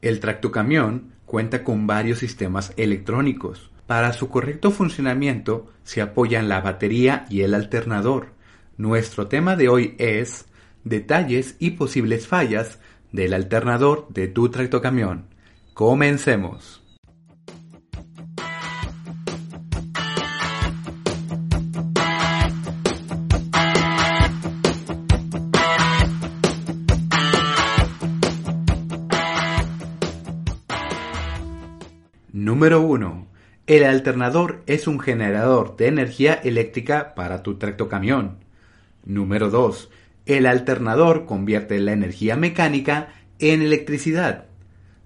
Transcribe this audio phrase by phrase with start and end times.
[0.00, 3.70] El tractocamión cuenta con varios sistemas electrónicos.
[3.86, 8.28] Para su correcto funcionamiento se apoyan la batería y el alternador.
[8.76, 10.46] Nuestro tema de hoy es
[10.84, 12.78] detalles y posibles fallas
[13.12, 15.26] del alternador de tu tractocamión.
[15.74, 16.82] Comencemos.
[32.40, 33.26] Número 1.
[33.66, 38.36] El alternador es un generador de energía eléctrica para tu tractocamión.
[39.04, 39.90] Número 2.
[40.24, 43.08] El alternador convierte la energía mecánica
[43.40, 44.44] en electricidad.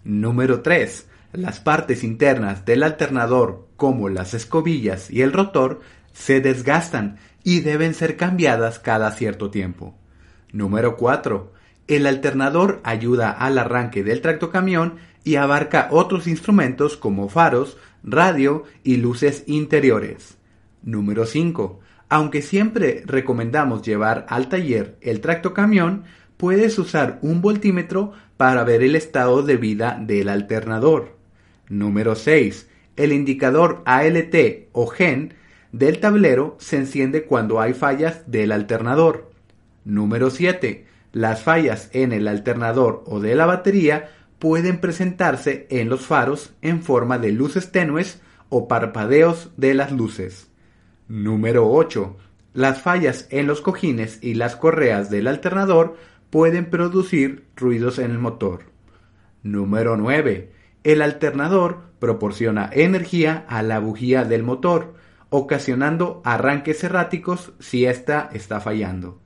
[0.05, 1.09] Número 3.
[1.33, 5.81] Las partes internas del alternador, como las escobillas y el rotor,
[6.13, 9.97] se desgastan y deben ser cambiadas cada cierto tiempo.
[10.53, 11.51] Número 4.
[11.89, 18.97] El alternador ayuda al arranque del tractocamión y abarca otros instrumentos como faros, radio y
[18.97, 20.39] luces interiores.
[20.83, 21.81] Número 5.
[22.09, 26.05] Aunque siempre recomendamos llevar al taller el tractocamión,
[26.37, 31.17] puedes usar un voltímetro para ver el estado de vida del alternador.
[31.69, 32.69] Número 6.
[32.97, 34.35] El indicador ALT
[34.73, 35.35] o GEN
[35.73, 39.31] del tablero se enciende cuando hay fallas del alternador.
[39.85, 40.92] Número 7.
[41.13, 46.83] Las fallas en el alternador o de la batería pueden presentarse en los faros en
[46.83, 50.51] forma de luces tenues o parpadeos de las luces.
[51.09, 52.17] Número 8.
[52.55, 55.97] Las fallas en los cojines y las correas del alternador
[56.31, 58.65] pueden producir ruidos en el motor.
[59.43, 60.51] Número 9.
[60.83, 64.95] El alternador proporciona energía a la bujía del motor,
[65.29, 69.21] ocasionando arranques erráticos si ésta está fallando.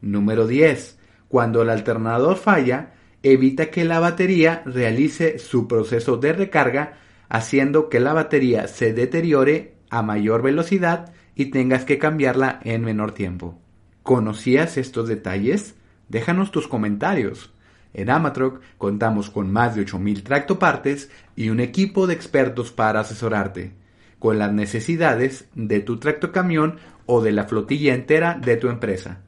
[0.00, 0.98] Número 10.
[1.32, 6.98] Cuando el alternador falla, evita que la batería realice su proceso de recarga,
[7.30, 13.12] haciendo que la batería se deteriore a mayor velocidad y tengas que cambiarla en menor
[13.12, 13.58] tiempo.
[14.02, 15.74] ¿Conocías estos detalles?
[16.10, 17.50] Déjanos tus comentarios.
[17.94, 23.72] En Amatroc contamos con más de 8.000 tractopartes y un equipo de expertos para asesorarte
[24.18, 26.76] con las necesidades de tu tractocamión
[27.06, 29.22] o de la flotilla entera de tu empresa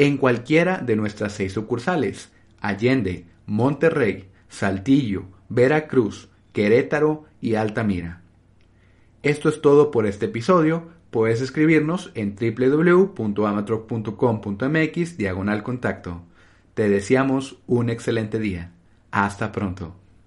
[0.00, 8.22] en cualquiera de nuestras seis sucursales, Allende, Monterrey, Saltillo, Veracruz, Querétaro y Altamira.
[9.22, 10.88] Esto es todo por este episodio.
[11.10, 16.22] Puedes escribirnos en www.amatroc.com.mx diagonal contacto.
[16.72, 18.72] Te deseamos un excelente día.
[19.10, 19.94] Hasta pronto.